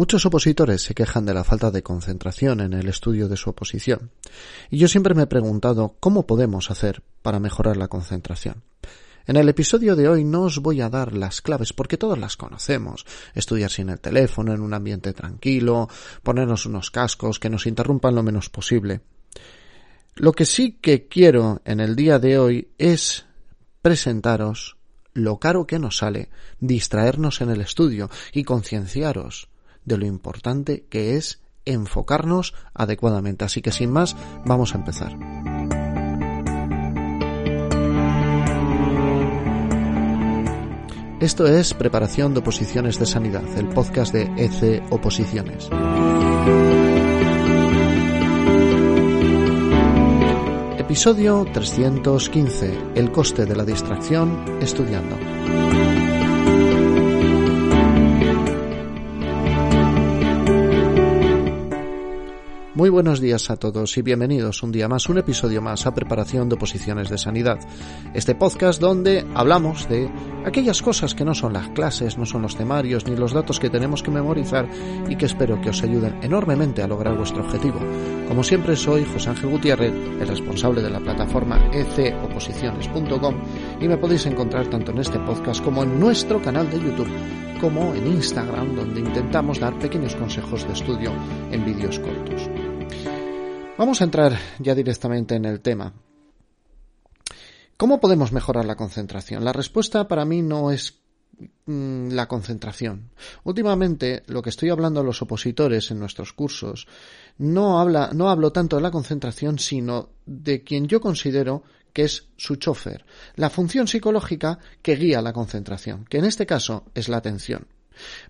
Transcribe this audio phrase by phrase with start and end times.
[0.00, 4.12] Muchos opositores se quejan de la falta de concentración en el estudio de su oposición,
[4.70, 8.62] y yo siempre me he preguntado cómo podemos hacer para mejorar la concentración.
[9.26, 12.38] En el episodio de hoy no os voy a dar las claves porque todas las
[12.38, 13.04] conocemos.
[13.34, 15.86] Estudiar sin el teléfono, en un ambiente tranquilo,
[16.22, 19.02] ponernos unos cascos que nos interrumpan lo menos posible.
[20.14, 23.26] Lo que sí que quiero en el día de hoy es
[23.82, 24.78] presentaros
[25.12, 29.50] lo caro que nos sale distraernos en el estudio y concienciaros
[29.84, 33.44] de lo importante que es enfocarnos adecuadamente.
[33.44, 35.16] Así que sin más, vamos a empezar.
[41.20, 45.68] Esto es Preparación de Oposiciones de Sanidad, el podcast de EC Oposiciones.
[50.78, 52.92] Episodio 315.
[52.94, 55.18] El coste de la distracción estudiando.
[62.80, 66.48] Muy buenos días a todos y bienvenidos un día más, un episodio más a Preparación
[66.48, 67.58] de Oposiciones de Sanidad.
[68.14, 70.08] Este podcast donde hablamos de
[70.46, 73.68] aquellas cosas que no son las clases, no son los temarios ni los datos que
[73.68, 74.66] tenemos que memorizar
[75.10, 77.80] y que espero que os ayuden enormemente a lograr vuestro objetivo.
[78.26, 83.34] Como siempre soy José Ángel Gutiérrez, el responsable de la plataforma ecoposiciones.com
[83.78, 87.10] y me podéis encontrar tanto en este podcast como en nuestro canal de YouTube
[87.60, 91.12] como en Instagram donde intentamos dar pequeños consejos de estudio
[91.52, 92.48] en vídeos cortos.
[93.80, 95.94] Vamos a entrar ya directamente en el tema.
[97.78, 99.42] ¿Cómo podemos mejorar la concentración?
[99.42, 101.00] La respuesta para mí no es
[101.64, 103.08] mm, la concentración.
[103.42, 106.88] Últimamente, lo que estoy hablando a los opositores en nuestros cursos
[107.38, 111.62] no habla, no hablo tanto de la concentración, sino de quien yo considero
[111.94, 113.06] que es su chofer,
[113.36, 117.66] la función psicológica que guía la concentración, que en este caso es la atención.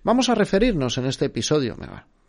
[0.01, 1.75] Vamos a referirnos en este episodio,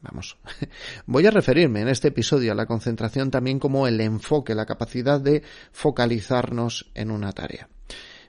[0.02, 0.36] vamos,
[1.06, 5.20] voy a referirme en este episodio a la concentración también como el enfoque, la capacidad
[5.20, 5.42] de
[5.72, 7.68] focalizarnos en una tarea.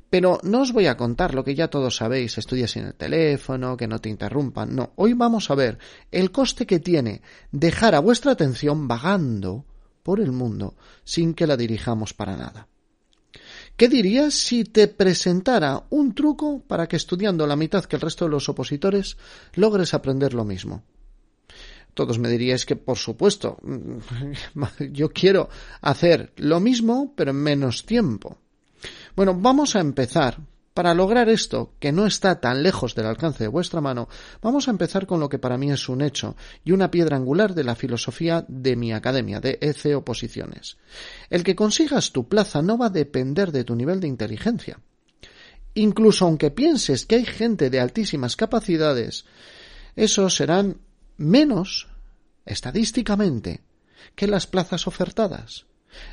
[0.09, 3.75] Pero no os voy a contar lo que ya todos sabéis, estudias sin el teléfono,
[3.75, 5.79] que no te interrumpan, no, hoy vamos a ver
[6.12, 9.66] el coste que tiene dejar a vuestra atención vagando
[10.03, 12.67] por el mundo sin que la dirijamos para nada.
[13.75, 18.25] ¿Qué dirías si te presentara un truco para que estudiando la mitad que el resto
[18.25, 19.17] de los opositores
[19.56, 20.83] logres aprender lo mismo?
[21.94, 23.58] Todos me diríais que, por supuesto,
[24.92, 25.50] yo quiero
[25.81, 28.38] hacer lo mismo, pero en menos tiempo.
[29.16, 30.40] Bueno, vamos a empezar.
[30.74, 34.09] Para lograr esto, que no está tan lejos del alcance de vuestra mano,
[34.42, 37.54] vamos a empezar con lo que para mí es un hecho y una piedra angular
[37.54, 40.78] de la filosofía de mi academia, de EC Oposiciones.
[41.30, 44.80] El que consigas tu plaza no va a depender de tu nivel de inteligencia.
[45.75, 49.25] Incluso aunque pienses que hay gente de altísimas capacidades,
[49.96, 50.78] esos serán
[51.23, 51.88] menos,
[52.45, 53.61] estadísticamente,
[54.16, 55.66] que las plazas ofertadas.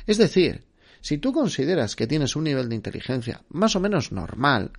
[0.07, 0.65] Es decir,
[1.01, 4.71] si tú consideras que tienes un nivel de inteligencia más o menos normal,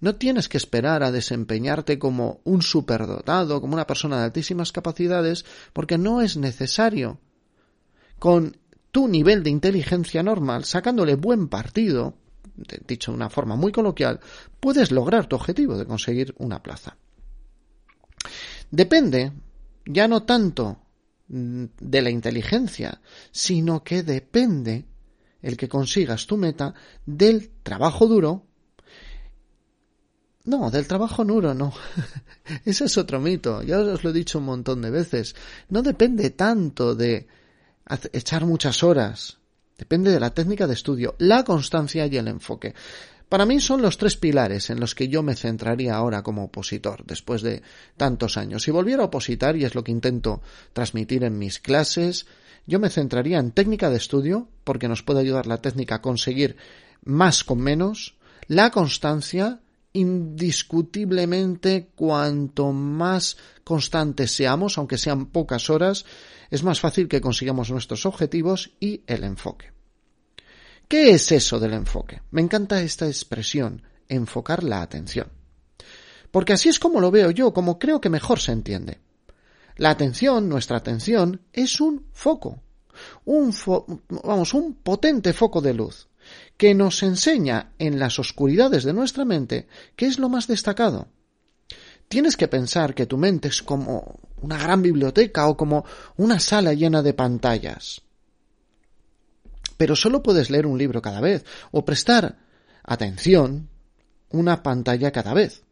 [0.00, 5.44] no tienes que esperar a desempeñarte como un superdotado, como una persona de altísimas capacidades,
[5.72, 7.20] porque no es necesario.
[8.18, 8.56] Con
[8.90, 12.18] tu nivel de inteligencia normal, sacándole buen partido,
[12.86, 14.20] dicho de una forma muy coloquial,
[14.60, 16.96] puedes lograr tu objetivo de conseguir una plaza.
[18.74, 19.32] Depende,
[19.86, 20.78] ya no tanto
[21.28, 24.84] de la inteligencia, sino que depende
[25.42, 26.74] el que consigas tu meta
[27.06, 28.42] del trabajo duro.
[30.46, 31.72] No, del trabajo duro no.
[32.64, 33.62] Ese es otro mito.
[33.62, 35.36] Ya os lo he dicho un montón de veces.
[35.68, 37.28] No depende tanto de
[38.12, 39.38] echar muchas horas.
[39.78, 42.74] Depende de la técnica de estudio, la constancia y el enfoque.
[43.34, 47.04] Para mí son los tres pilares en los que yo me centraría ahora como opositor,
[47.04, 47.62] después de
[47.96, 48.62] tantos años.
[48.62, 50.40] Si volviera a opositar, y es lo que intento
[50.72, 52.26] transmitir en mis clases,
[52.64, 56.56] yo me centraría en técnica de estudio, porque nos puede ayudar la técnica a conseguir
[57.02, 58.14] más con menos,
[58.46, 59.58] la constancia,
[59.92, 66.06] indiscutiblemente cuanto más constantes seamos, aunque sean pocas horas,
[66.52, 69.73] es más fácil que consigamos nuestros objetivos y el enfoque.
[70.88, 72.22] ¿Qué es eso del enfoque?
[72.30, 75.28] Me encanta esta expresión, enfocar la atención.
[76.30, 79.00] Porque así es como lo veo yo, como creo que mejor se entiende.
[79.76, 82.62] La atención, nuestra atención, es un foco,
[83.24, 83.52] un
[84.24, 86.08] vamos, un potente foco de luz
[86.56, 89.66] que nos enseña en las oscuridades de nuestra mente
[89.96, 91.08] qué es lo más destacado.
[92.08, 95.84] Tienes que pensar que tu mente es como una gran biblioteca o como
[96.16, 98.03] una sala llena de pantallas.
[99.76, 102.38] Pero solo puedes leer un libro cada vez o prestar
[102.82, 103.68] atención
[104.30, 105.62] una pantalla cada vez.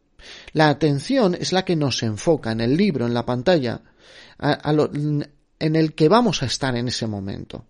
[0.53, 3.81] La atención es la que nos enfoca en el libro, en la pantalla,
[4.39, 7.65] en el que vamos a estar en ese momento.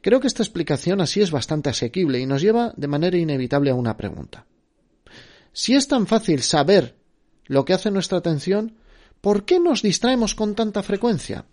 [0.00, 3.74] Creo que esta explicación así es bastante asequible y nos lleva de manera inevitable a
[3.74, 4.46] una pregunta.
[5.52, 6.96] Si es tan fácil saber
[7.46, 8.76] lo que hace nuestra atención,
[9.20, 11.46] ¿por qué nos distraemos con tanta frecuencia?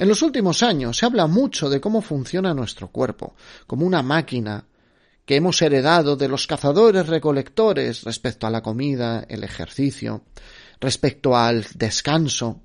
[0.00, 3.34] En los últimos años se habla mucho de cómo funciona nuestro cuerpo,
[3.66, 4.64] como una máquina
[5.26, 10.22] que hemos heredado de los cazadores recolectores respecto a la comida, el ejercicio,
[10.80, 12.62] respecto al descanso.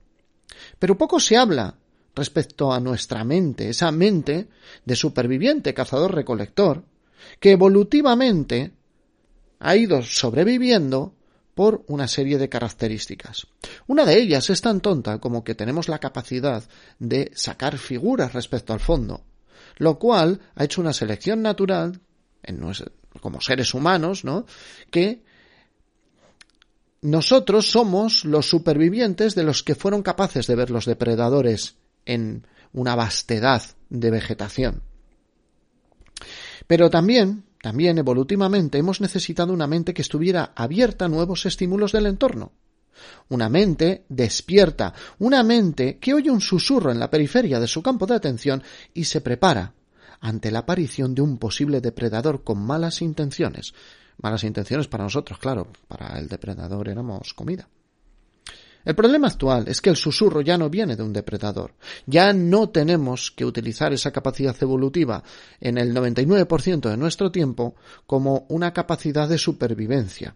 [0.79, 1.75] Pero poco se habla
[2.15, 4.47] respecto a nuestra mente, esa mente
[4.85, 6.85] de superviviente cazador recolector,
[7.41, 8.71] que evolutivamente
[9.59, 11.15] ha ido sobreviviendo
[11.55, 13.47] por una serie de características.
[13.87, 16.63] Una de ellas es tan tonta como que tenemos la capacidad
[16.99, 19.23] de sacar figuras respecto al fondo,
[19.77, 22.01] lo cual ha hecho una selección natural
[22.43, 22.61] en
[23.21, 24.45] como seres humanos, ¿no?
[24.91, 25.23] que
[27.01, 31.75] nosotros somos los supervivientes de los que fueron capaces de ver los depredadores
[32.05, 34.81] en una vastedad de vegetación.
[36.67, 42.05] Pero también, también evolutivamente hemos necesitado una mente que estuviera abierta a nuevos estímulos del
[42.05, 42.51] entorno.
[43.29, 48.05] Una mente despierta, una mente que oye un susurro en la periferia de su campo
[48.05, 48.61] de atención
[48.93, 49.73] y se prepara
[50.21, 53.73] ante la aparición de un posible depredador con malas intenciones.
[54.21, 57.67] Malas intenciones para nosotros, claro, para el depredador éramos comida.
[58.85, 61.73] El problema actual es que el susurro ya no viene de un depredador.
[62.05, 65.23] Ya no tenemos que utilizar esa capacidad evolutiva
[65.59, 70.35] en el 99% de nuestro tiempo como una capacidad de supervivencia.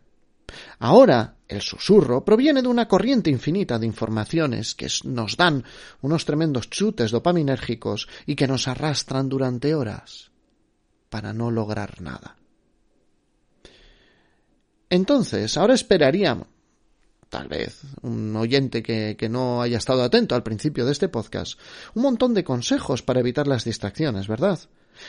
[0.80, 5.64] Ahora, el susurro proviene de una corriente infinita de informaciones que nos dan
[6.02, 10.32] unos tremendos chutes dopaminérgicos y que nos arrastran durante horas
[11.10, 12.36] para no lograr nada.
[14.90, 16.48] Entonces, ahora esperaríamos
[17.30, 21.60] tal vez un oyente que, que, no haya estado atento al principio de este podcast,
[21.94, 24.60] un montón de consejos para evitar las distracciones, ¿verdad?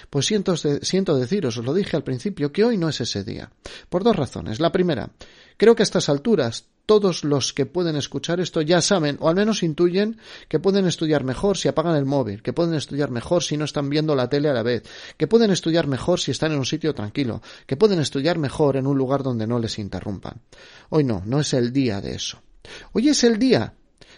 [0.08, 3.50] Pues siento, siento deciros, os lo dije al principio, que hoy no es ese día.
[3.88, 4.60] Por dos razones.
[4.60, 5.10] La primera,
[5.56, 9.36] creo que a estas alturas todos los que pueden escuchar esto ya saben, o al
[9.36, 13.56] menos intuyen, que pueden estudiar mejor si apagan el móvil, que pueden estudiar mejor si
[13.56, 14.82] no están viendo la tele a la vez,
[15.16, 18.88] que pueden estudiar mejor si están en un sitio tranquilo, que pueden estudiar mejor en
[18.88, 20.40] un lugar donde no les interrumpan.
[20.88, 22.42] Hoy no, no es el día de eso.
[22.90, 23.74] Hoy es el día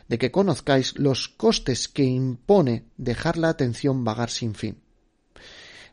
[0.09, 4.82] de que conozcáis los costes que impone dejar la atención vagar sin fin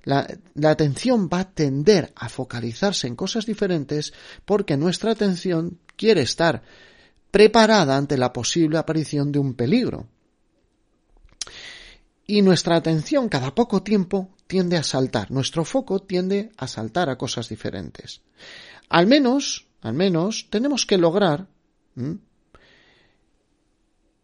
[0.03, 0.27] la,
[0.63, 4.13] atención va a tender a focalizarse en cosas diferentes
[4.45, 6.63] porque nuestra atención quiere estar
[7.31, 10.07] preparada ante la posible aparición de un peligro.
[12.25, 17.17] Y nuestra atención cada poco tiempo tiende a saltar, nuestro foco tiende a saltar a
[17.17, 18.21] cosas diferentes.
[18.89, 21.47] Al menos, al menos, tenemos que lograr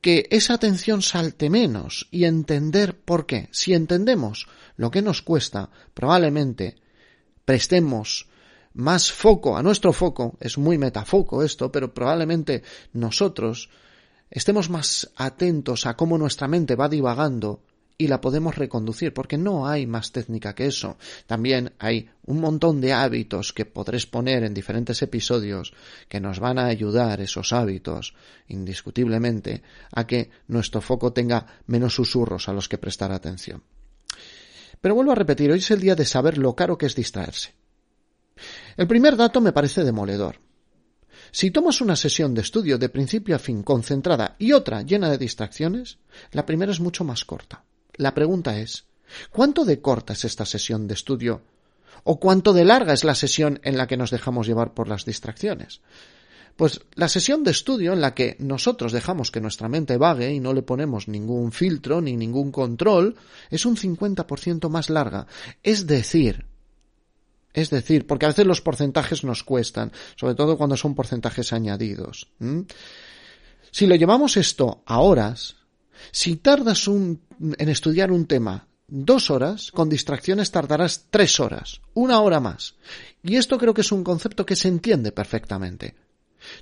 [0.05, 3.49] que esa atención salte menos y entender por qué.
[3.49, 4.45] Si entendemos
[4.77, 6.75] lo que nos cuesta, probablemente
[7.43, 8.29] prestemos
[8.75, 12.61] más foco a nuestro foco, es muy metafoco esto, pero probablemente
[12.93, 13.71] nosotros
[14.29, 17.63] estemos más atentos a cómo nuestra mente va divagando
[17.97, 20.97] y la podemos reconducir, porque no hay más técnica que eso.
[21.27, 25.73] También hay un montón de hábitos que podréis poner en diferentes episodios
[26.09, 28.13] que nos van a ayudar esos hábitos,
[28.47, 33.63] indiscutiblemente, a que nuestro foco tenga menos susurros a los que prestar atención.
[34.81, 37.53] Pero vuelvo a repetir, hoy es el día de saber lo caro que es distraerse.
[38.75, 40.39] El primer dato me parece demoledor.
[41.31, 45.17] Si tomas una sesión de estudio de principio a fin concentrada y otra llena de
[45.17, 45.97] distracciones,
[46.31, 47.63] la primera es mucho más corta.
[47.97, 48.85] La pregunta es,
[49.31, 51.41] ¿cuánto de corta es esta sesión de estudio?
[52.03, 55.05] ¿O cuánto de larga es la sesión en la que nos dejamos llevar por las
[55.05, 55.81] distracciones?
[56.55, 60.39] Pues la sesión de estudio en la que nosotros dejamos que nuestra mente vague y
[60.39, 63.15] no le ponemos ningún filtro ni ningún control
[63.49, 65.27] es un 50% más larga.
[65.63, 66.45] Es decir,
[67.53, 72.27] es decir, porque a veces los porcentajes nos cuestan, sobre todo cuando son porcentajes añadidos.
[73.71, 75.55] Si lo llevamos esto a horas,
[76.11, 82.21] si tardas un, en estudiar un tema dos horas, con distracciones tardarás tres horas, una
[82.21, 82.75] hora más.
[83.23, 85.95] Y esto creo que es un concepto que se entiende perfectamente.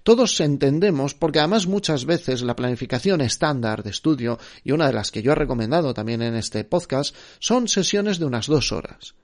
[0.03, 5.12] Todos entendemos, porque además muchas veces la planificación estándar de estudio, y una de las
[5.12, 9.15] que yo he recomendado también en este podcast, son sesiones de unas dos horas.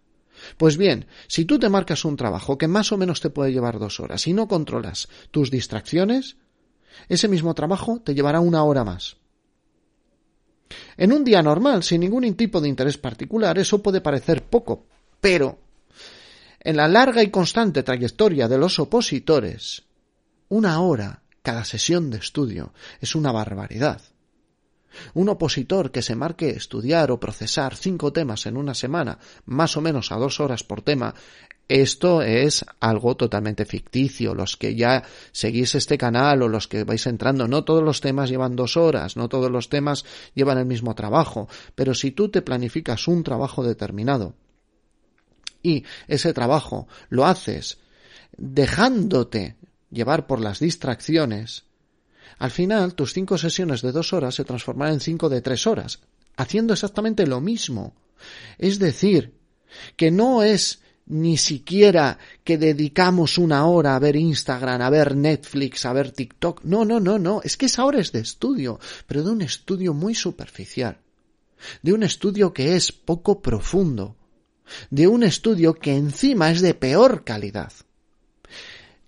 [0.58, 3.80] Pues bien, si tú te marcas un trabajo que más o menos te puede llevar
[3.80, 6.38] dos horas y no controlas tus distracciones,
[7.08, 9.19] ese mismo trabajo te llevará una hora más.
[10.98, 14.86] En un día normal, sin ningún tipo de interés particular, eso puede parecer poco,
[15.20, 15.60] pero
[16.60, 19.84] en la larga y constante trayectoria de los opositores,
[20.50, 24.02] una hora cada sesión de estudio es una barbaridad.
[25.14, 29.82] Un opositor que se marque estudiar o procesar cinco temas en una semana, más o
[29.82, 31.14] menos a dos horas por tema,
[31.70, 34.34] esto es algo totalmente ficticio.
[34.34, 38.30] Los que ya seguís este canal o los que vais entrando, no todos los temas
[38.30, 40.04] llevan dos horas, no todos los temas
[40.34, 44.34] llevan el mismo trabajo, pero si tú te planificas un trabajo determinado
[45.62, 47.78] y ese trabajo lo haces
[48.36, 49.56] dejándote
[49.92, 51.66] llevar por las distracciones,
[52.38, 56.00] al final, tus cinco sesiones de dos horas se transformarán en cinco de tres horas,
[56.38, 57.96] haciendo exactamente lo mismo.
[58.58, 59.34] Es decir,
[59.96, 65.86] que no es ni siquiera que dedicamos una hora a ver Instagram, a ver Netflix,
[65.86, 66.64] a ver TikTok.
[66.64, 67.42] No, no, no, no.
[67.44, 71.00] Es que esa hora es de estudio, pero de un estudio muy superficial.
[71.82, 74.16] De un estudio que es poco profundo.
[74.92, 77.74] De un estudio que encima es de peor calidad.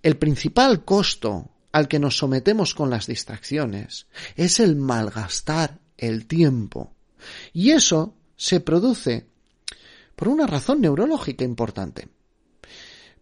[0.01, 6.93] El principal costo al que nos sometemos con las distracciones es el malgastar el tiempo.
[7.53, 9.27] Y eso se produce
[10.15, 12.09] por una razón neurológica importante.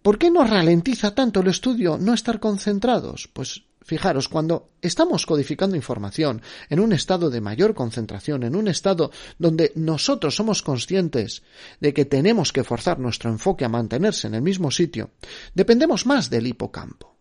[0.01, 3.29] ¿Por qué nos ralentiza tanto el estudio no estar concentrados?
[3.31, 9.11] Pues fijaros, cuando estamos codificando información en un estado de mayor concentración, en un estado
[9.37, 11.43] donde nosotros somos conscientes
[11.81, 15.11] de que tenemos que forzar nuestro enfoque a mantenerse en el mismo sitio,
[15.53, 17.18] dependemos más del hipocampo.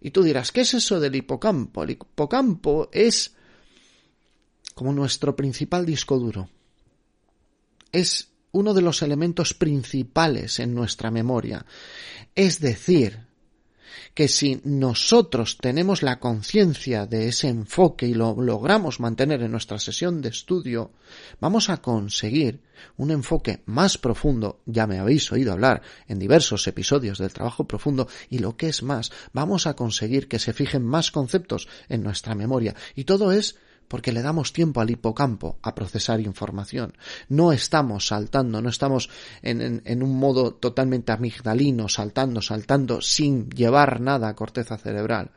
[0.00, 1.82] Y tú dirás, ¿qué es eso del hipocampo?
[1.82, 3.34] El hipocampo es
[4.74, 6.48] como nuestro principal disco duro.
[7.90, 11.64] Es uno de los elementos principales en nuestra memoria.
[12.34, 13.27] Es decir,
[14.14, 19.78] que si nosotros tenemos la conciencia de ese enfoque y lo logramos mantener en nuestra
[19.78, 20.92] sesión de estudio,
[21.40, 22.60] vamos a conseguir
[22.96, 28.08] un enfoque más profundo, ya me habéis oído hablar en diversos episodios del trabajo profundo,
[28.28, 32.34] y lo que es más, vamos a conseguir que se fijen más conceptos en nuestra
[32.34, 32.74] memoria.
[32.94, 33.56] Y todo es
[33.88, 36.94] porque le damos tiempo al hipocampo a procesar información.
[37.28, 39.10] No estamos saltando, no estamos
[39.42, 45.32] en, un modo totalmente amigdalino, saltando, saltando, sin llevar nada a corteza cerebral.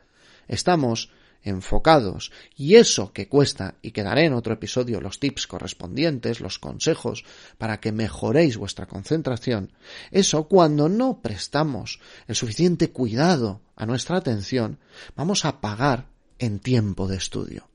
[0.46, 1.10] Estamos
[1.44, 6.60] enfocados y eso que cuesta y que daré en otro episodio los tips correspondientes, los
[6.60, 7.24] consejos
[7.58, 9.72] para que mejoréis vuestra concentración,
[10.12, 14.78] eso cuando no prestamos el suficiente cuidado a nuestra atención,
[15.16, 16.06] vamos a pagar
[16.38, 17.71] en tiempo de estudio.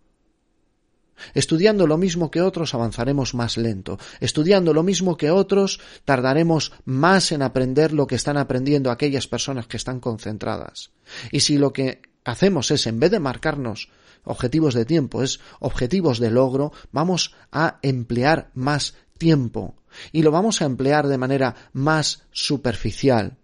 [1.33, 3.97] Estudiando lo mismo que otros avanzaremos más lento.
[4.19, 9.67] Estudiando lo mismo que otros tardaremos más en aprender lo que están aprendiendo aquellas personas
[9.67, 10.91] que están concentradas.
[11.31, 13.89] Y si lo que hacemos es, en vez de marcarnos
[14.23, 19.75] objetivos de tiempo, es objetivos de logro, vamos a emplear más tiempo.
[20.11, 23.37] Y lo vamos a emplear de manera más superficial.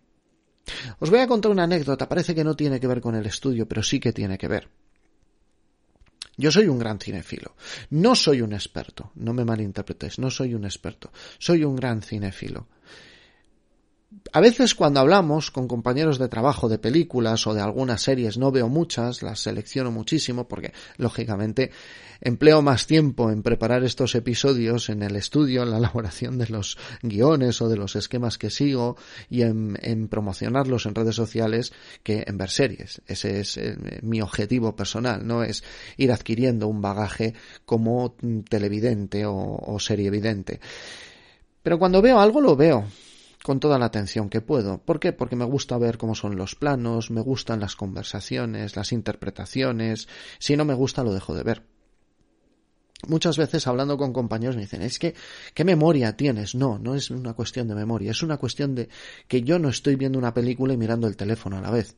[1.00, 3.68] Os voy a contar una anécdota, parece que no tiene que ver con el estudio,
[3.68, 4.70] pero sí que tiene que ver.
[6.36, 7.56] Yo soy un gran cinefilo.
[7.92, 11.12] No soy un experto, no me malinterpretéis, no soy un experto.
[11.38, 12.68] Soy un gran cinefilo.
[14.32, 18.52] A veces cuando hablamos con compañeros de trabajo de películas o de algunas series, no
[18.52, 21.72] veo muchas, las selecciono muchísimo porque, lógicamente,
[22.20, 26.78] empleo más tiempo en preparar estos episodios en el estudio, en la elaboración de los
[27.02, 28.98] guiones o de los esquemas que sigo
[29.30, 33.02] y en, promocionarlos en redes sociales que en ver series.
[33.08, 35.64] Ese es eh, mi objetivo personal, no es
[35.98, 38.16] ir adquiriendo un bagaje como
[38.50, 40.60] televidente o, o serie evidente.
[41.62, 42.88] Pero cuando veo algo lo veo
[43.44, 44.80] con toda la atención que puedo.
[44.80, 45.12] ¿Por qué?
[45.12, 50.08] Porque me gusta ver cómo son los planos, me gustan las conversaciones, las interpretaciones.
[50.40, 51.64] Si no me gusta, lo dejo de ver.
[53.06, 55.14] Muchas veces hablando con compañeros me dicen, es que,
[55.54, 56.56] ¿qué memoria tienes?
[56.56, 58.88] No, no es una cuestión de memoria, es una cuestión de
[59.28, 61.98] que yo no estoy viendo una película y mirando el teléfono a la vez.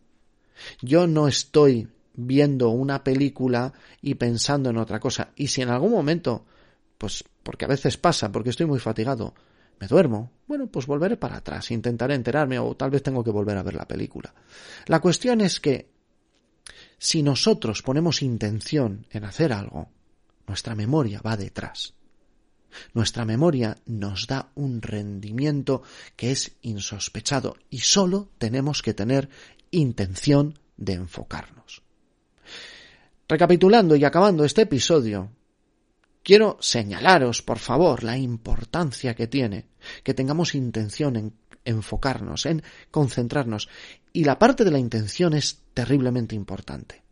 [0.81, 5.29] Yo no estoy viendo una película y pensando en otra cosa.
[5.35, 6.43] Y si en algún momento,
[6.97, 9.35] pues porque a veces pasa, porque estoy muy fatigado,
[9.79, 13.57] me duermo, bueno, pues volveré para atrás, intentaré enterarme o tal vez tengo que volver
[13.57, 14.33] a ver la película.
[14.87, 15.89] La cuestión es que
[16.97, 19.89] si nosotros ponemos intención en hacer algo,
[20.47, 21.93] nuestra memoria va detrás.
[22.93, 25.81] Nuestra memoria nos da un rendimiento
[26.15, 29.29] que es insospechado y solo tenemos que tener
[29.71, 31.83] intención de enfocarnos.
[33.27, 35.31] Recapitulando y acabando este episodio,
[36.25, 39.67] quiero señalaros, por favor, la importancia que tiene
[40.03, 43.69] que tengamos intención en enfocarnos, en concentrarnos.
[44.11, 47.03] Y la parte de la intención es terriblemente importante.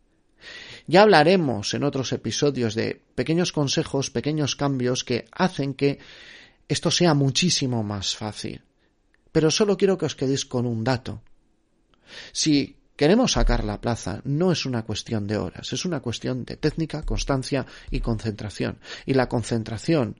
[0.87, 5.99] Ya hablaremos en otros episodios de pequeños consejos, pequeños cambios que hacen que
[6.67, 8.63] esto sea muchísimo más fácil.
[9.31, 11.21] Pero solo quiero que os quedéis con un dato.
[12.31, 16.57] Si queremos sacar la plaza, no es una cuestión de horas, es una cuestión de
[16.57, 18.79] técnica, constancia y concentración.
[19.05, 20.19] Y la concentración,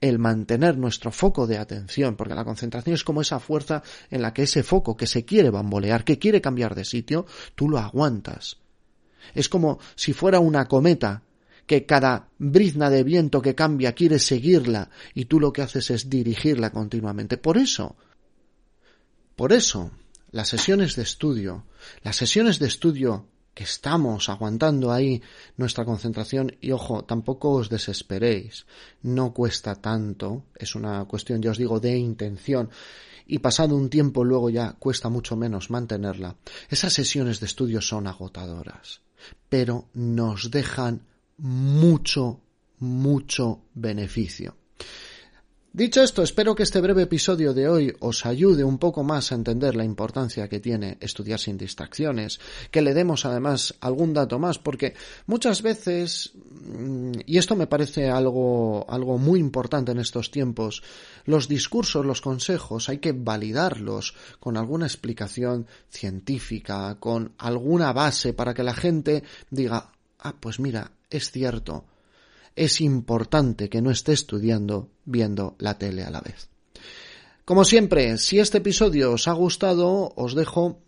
[0.00, 4.32] el mantener nuestro foco de atención, porque la concentración es como esa fuerza en la
[4.32, 8.58] que ese foco que se quiere bambolear, que quiere cambiar de sitio, tú lo aguantas.
[9.34, 11.22] Es como si fuera una cometa
[11.66, 16.10] que cada brizna de viento que cambia quiere seguirla y tú lo que haces es
[16.10, 17.38] dirigirla continuamente.
[17.38, 17.96] Por eso,
[19.34, 19.90] por eso,
[20.34, 21.64] las sesiones de estudio,
[22.02, 25.22] las sesiones de estudio que estamos aguantando ahí
[25.56, 28.66] nuestra concentración y ojo, tampoco os desesperéis,
[29.02, 32.68] no cuesta tanto, es una cuestión, ya os digo, de intención
[33.28, 36.34] y pasado un tiempo luego ya cuesta mucho menos mantenerla.
[36.68, 39.02] Esas sesiones de estudio son agotadoras,
[39.48, 41.02] pero nos dejan
[41.38, 42.40] mucho,
[42.80, 44.56] mucho beneficio.
[45.76, 49.34] Dicho esto, espero que este breve episodio de hoy os ayude un poco más a
[49.34, 52.38] entender la importancia que tiene estudiar sin distracciones,
[52.70, 54.94] que le demos además algún dato más, porque
[55.26, 60.84] muchas veces, mm, y esto me parece algo, algo muy importante en estos tiempos,
[61.24, 68.54] los discursos, los consejos, hay que validarlos con alguna explicación científica, con alguna base para
[68.54, 69.90] que la gente diga,
[70.20, 71.84] ah, pues mira, es cierto,
[72.56, 76.48] es importante que no esté estudiando viendo la tele a la vez.
[77.44, 80.80] Como siempre, si este episodio os ha gustado, os dejo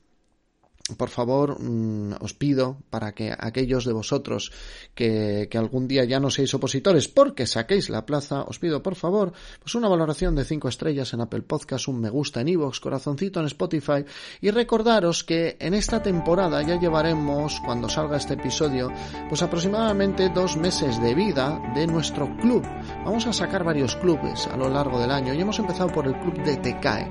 [0.95, 4.53] por favor, mm, os pido para que aquellos de vosotros
[4.95, 9.33] que, algún día ya no seáis opositores porque saquéis la plaza, os pido por favor
[9.59, 13.41] pues una valoración de 5 estrellas en Apple Podcast, un me gusta en iVoox, corazoncito
[13.41, 14.05] en Spotify
[14.41, 18.93] y recordaros que en esta temporada ya llevaremos, cuando salga este episodio,
[19.29, 22.63] pues aproximadamente dos meses de vida de nuestro club.
[23.05, 26.19] Vamos a sacar varios clubes a lo largo del año y hemos empezado por el
[26.21, 27.11] club de TECAE,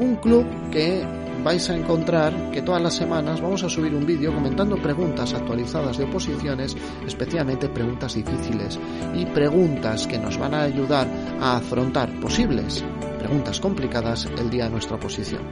[0.00, 4.34] un club que vais a encontrar que todas las semanas vamos a subir un vídeo
[4.34, 6.74] comentando preguntas actualizadas de oposiciones,
[7.06, 8.80] especialmente preguntas difíciles
[9.14, 11.06] y preguntas que nos van a ayudar
[11.40, 12.82] a afrontar posibles
[13.18, 15.42] preguntas complicadas el día de nuestra oposición.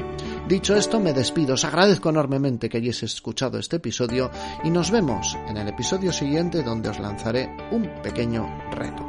[0.47, 1.55] Dicho esto, me despido.
[1.55, 4.31] Os agradezco enormemente que hayáis escuchado este episodio
[4.63, 9.07] y nos vemos en el episodio siguiente donde os lanzaré un pequeño reto.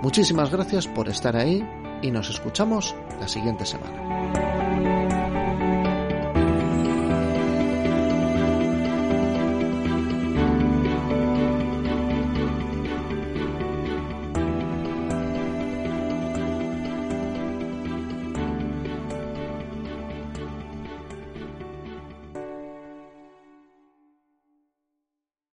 [0.00, 1.64] Muchísimas gracias por estar ahí
[2.00, 4.57] y nos escuchamos la siguiente semana.